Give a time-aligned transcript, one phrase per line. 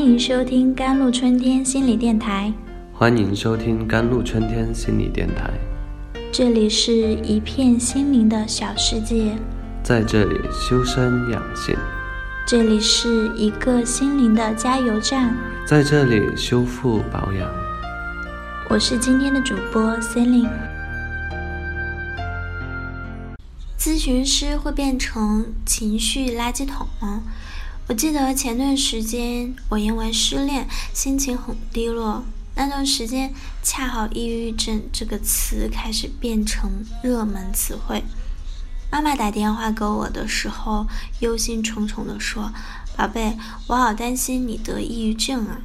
[0.00, 2.50] 欢迎收听甘露春天心理电台。
[2.90, 5.50] 欢迎收听甘露春天心理电台。
[6.32, 9.36] 这里是一片心灵的小世界，
[9.82, 11.76] 在这里修身养性，
[12.46, 17.46] 这里是一个心灵的加油站，在这里修复保养。
[18.70, 20.48] 我是今天的主播 Celine。
[23.78, 27.22] 咨询师会变成情绪垃圾桶吗？
[27.90, 32.22] 我记得前段时间我因为失恋，心情很低落。
[32.54, 36.70] 那段时间恰好“抑郁症”这个词开始变成
[37.02, 38.04] 热门词汇。
[38.92, 40.86] 妈妈打电话给我的时候，
[41.18, 42.52] 忧心忡忡地说
[42.96, 45.60] ：“宝贝，我好担心你得抑郁症啊！”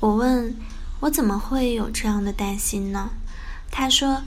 [0.00, 0.52] 我问
[0.98, 3.10] ：“我怎么会有这样的担心呢？”
[3.70, 4.22] 她说：“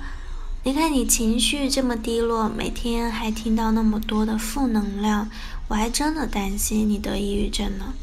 [0.61, 5.29] 你看你情绪这么低落，每天还听到那么多的负能量，
[5.69, 7.93] 我还真的担心你得抑郁症呢。”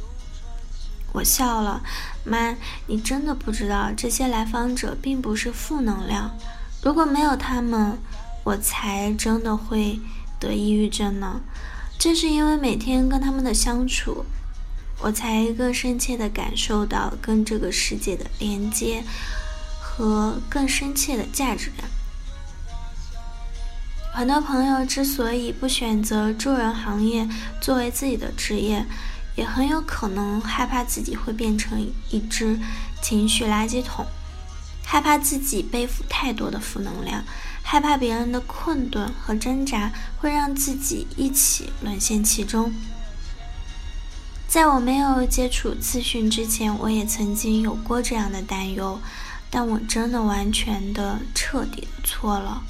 [1.12, 1.82] 我笑了，
[2.24, 6.34] 妈，你真的不知道这些来访者并不是负能量，
[6.82, 7.98] 如果没有他们，
[8.42, 10.00] 我才真的会
[10.40, 11.40] 得抑郁症呢。
[11.98, 14.24] 正是因为每天跟他们的相处，
[15.00, 19.04] 我才更深切的感受到跟这个世界的连接
[19.80, 21.88] 和更深切的价值感。
[24.16, 27.28] 很多朋友之所以不选择助人行业
[27.60, 28.82] 作为自己的职业，
[29.34, 32.58] 也很有可能害怕自己会变成一只
[33.02, 34.06] 情绪垃圾桶，
[34.82, 37.22] 害怕自己背负太多的负能量，
[37.62, 42.72] 害怕别人的困顿和挣扎会让自己一起沦陷其中。
[44.48, 48.98] 在我没有接触咨询之前，我也曾经有过这样的担忧，
[49.50, 52.62] 但我真的完全的彻底的错了。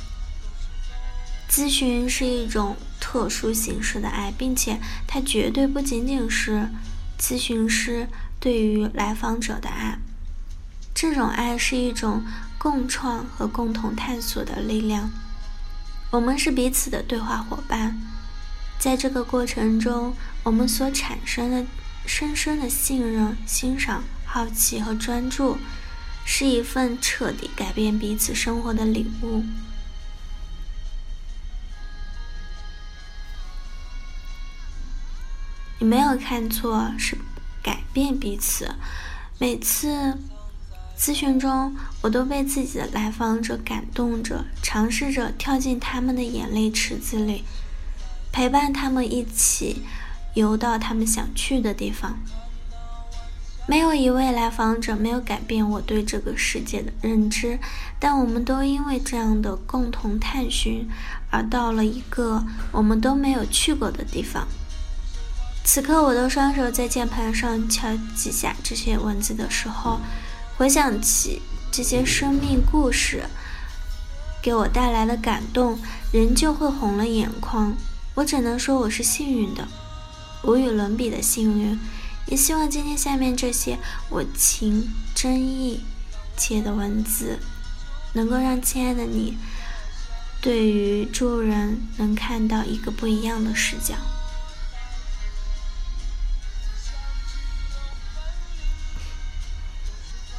[1.49, 6.69] 咨询是一种特殊形式的爱，并且它绝对不仅仅是
[7.19, 8.09] 咨询师
[8.41, 9.99] 对于来访者的爱。
[10.95, 12.25] 这种爱是一种
[12.59, 15.11] 共创和共同探索的力量。
[16.11, 18.01] 我们是彼此的对话伙伴，
[18.79, 21.67] 在这个过程中，我们所产生的
[22.07, 25.59] 深深的信任、欣赏、好奇和专注，
[26.25, 29.45] 是一份彻底改变彼此生活的礼物。
[35.87, 37.17] 没有看错，是
[37.63, 38.75] 改变彼此。
[39.39, 40.19] 每次
[40.99, 47.45] 咨询中，我都被自己的来访者感动着，尝试着跳进他们的眼泪池子里，
[48.33, 49.83] 陪伴他们一起
[50.35, 52.19] 游到他们想去的地方。
[53.69, 57.59] 没有一位来访者没有改变我对这个世界的认知，
[58.01, 60.89] 但我们都因为这样的共同探寻，
[61.31, 64.49] 而到了一个我们都没有去过的地方。
[65.69, 70.01] 此刻，我的双手在键盘上敲几下这些文字的时候，
[70.57, 73.25] 回想起这些生命故事
[74.41, 75.77] 给我带来的感动，
[76.13, 77.77] 仍旧会红了眼眶。
[78.15, 79.67] 我只能说我是幸运的，
[80.45, 81.77] 无与伦比的幸运。
[82.27, 83.77] 也希望今天下面这些
[84.09, 85.81] 我情真意
[86.37, 87.41] 切的文字，
[88.13, 89.37] 能够让亲爱的你
[90.41, 93.97] 对于助人能看到一个不一样的视角。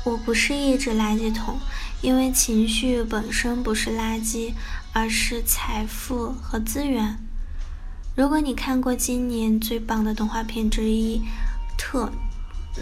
[0.07, 1.59] 我不是一只垃圾桶，
[2.01, 4.53] 因为情绪本身不是垃圾，
[4.93, 7.17] 而是财富和资源。
[8.15, 11.19] 如果你看过今年最棒的动画片之一
[11.77, 12.09] 《特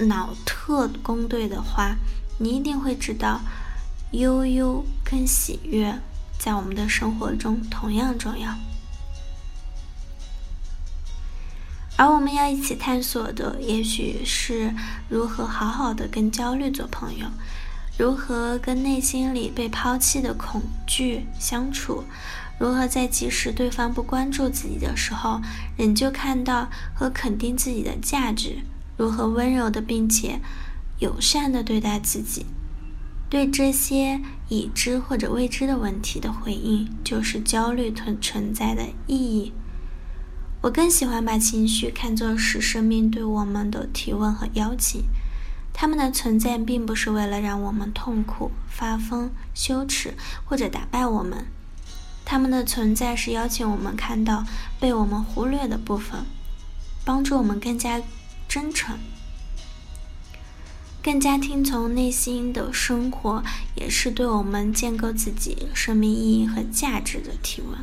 [0.06, 1.96] 脑特工队》的话，
[2.38, 3.42] 你一定会知道，
[4.12, 6.00] 悠悠跟喜悦
[6.38, 8.54] 在我们的生活中同样重要。
[11.98, 14.74] 而我们要一起探索的，也许是
[15.08, 17.26] 如何好好的跟焦虑做朋友，
[17.98, 22.04] 如何跟内心里被抛弃的恐惧相处，
[22.60, 25.40] 如何在即使对方不关注自己的时候，
[25.78, 28.58] 仍旧看到和肯定自己的价值，
[28.98, 30.42] 如何温柔的并且
[31.00, 32.46] 友善的对待自己。
[33.30, 39.54] 对这些已知或者未知的问题的回应，就是焦虑存存在的意义。
[40.66, 45.04] 我更喜欢把情绪看作是生命对我们的提问和邀请，
[45.72, 51.46] 他们的存在并不是为了让我们痛苦、发疯、羞耻或者打败我们，
[52.26, 54.44] 他们的存在是邀请我们看到
[54.80, 56.26] 被我们忽略的部分，
[57.06, 58.02] 帮助我们更加
[58.50, 58.98] 真诚、
[61.04, 63.44] 更加听从内心的生活，
[63.76, 67.78] 也是对我们建构自己生命意义和价值的提问。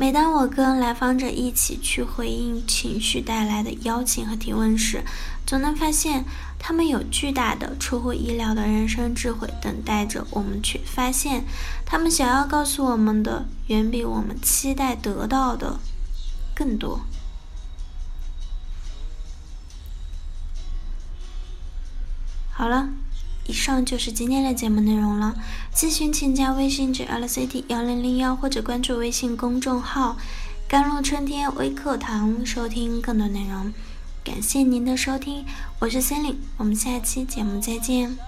[0.00, 5.02] 每当我跟来访者一起去回应情绪带来的邀请和提问时，
[5.44, 6.24] 总能发现
[6.56, 11.44] 他们有巨大的、出乎意料的人生智慧等待着我们去发现。
[11.84, 15.80] 他们想要告诉我们的，远比我们期待得到的
[16.54, 17.00] 更多。
[22.52, 22.88] 好了。
[23.48, 25.34] 以上就是今天的节目内容了。
[25.74, 30.16] 咨询请加微信 j l c t 幺零零幺，或者关注微信公众号
[30.68, 33.72] “甘露春天微课堂”收听更多内容。
[34.22, 35.46] 感谢您的收听，
[35.78, 38.27] 我是森林，我们下期节目再见。